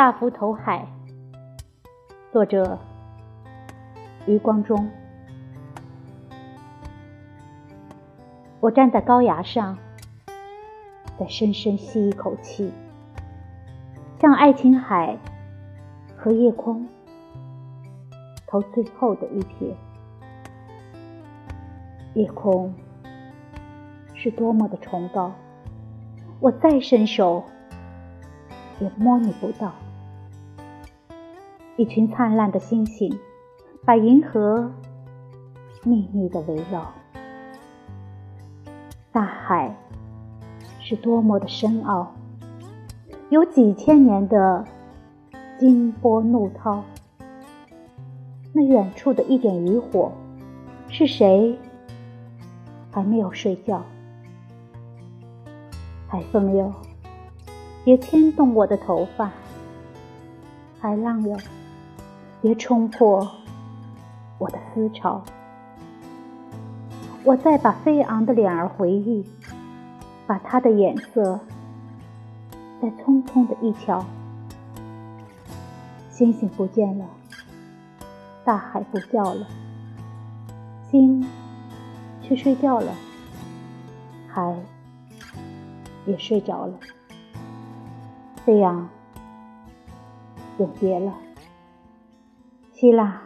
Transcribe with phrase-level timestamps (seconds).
[0.00, 0.88] 大浮投海，
[2.32, 2.78] 作者
[4.26, 4.88] 余光中。
[8.60, 9.76] 我站在高崖上，
[11.18, 12.72] 再深深吸一口气，
[14.18, 15.18] 向爱琴海
[16.16, 16.88] 和夜空
[18.46, 19.74] 投最后的一瞥。
[22.14, 22.74] 夜空
[24.14, 25.30] 是多么的崇高，
[26.40, 27.44] 我再伸手。
[28.80, 29.74] 也摸你不到，
[31.76, 33.18] 一群灿烂的星星，
[33.84, 34.70] 把银河
[35.82, 36.92] 秘密的围绕。
[39.12, 39.74] 大海
[40.78, 42.12] 是多么的深奥，
[43.30, 44.64] 有几千年的
[45.58, 46.84] 惊波怒涛。
[48.52, 50.12] 那远处的一点渔火，
[50.88, 51.58] 是谁
[52.90, 53.82] 还没有睡觉？
[56.08, 56.72] 海风哟。
[57.82, 59.30] 别牵动我的头发，
[60.78, 61.36] 海浪哟，
[62.42, 63.30] 别冲破
[64.38, 65.22] 我的思潮。
[67.22, 69.26] 我再把飞昂的脸儿回忆，
[70.26, 71.38] 把他的眼色
[72.80, 74.06] 再匆匆的一瞧。
[76.08, 77.04] 星星不见了，
[78.42, 79.46] 大海不叫了，
[80.90, 81.26] 心
[82.22, 82.94] 去睡觉了，
[84.28, 84.56] 海
[86.06, 86.72] 也睡着了。
[88.46, 88.88] 这样，
[90.58, 91.12] 永别了，
[92.80, 93.20] 希腊，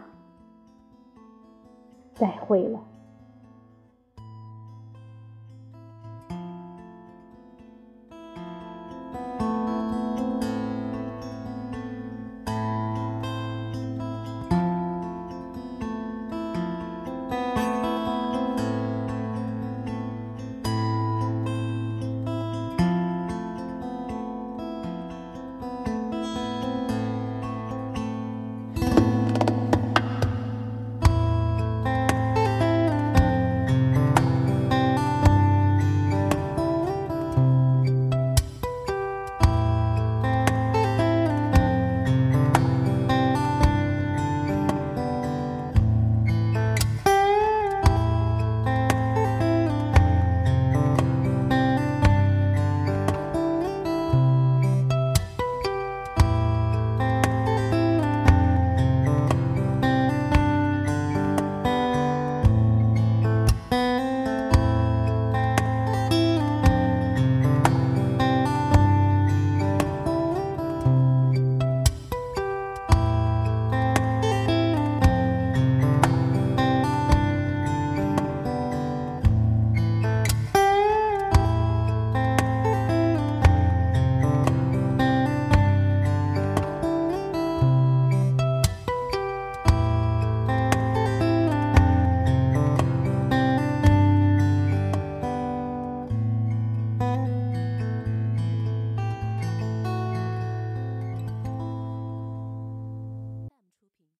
[2.13, 2.77] 再会了。